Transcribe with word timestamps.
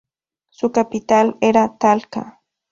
Su 0.49 0.71
capital 0.71 1.37
era 1.41 1.77
Talca. 1.77 2.41